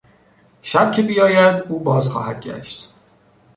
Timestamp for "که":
0.91-1.01